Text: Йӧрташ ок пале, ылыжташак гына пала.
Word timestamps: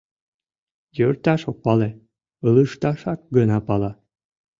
Йӧрташ 0.97 1.41
ок 1.49 1.57
пале, 1.65 1.89
ылыжташак 2.47 3.19
гына 3.35 3.57
пала. 3.67 3.91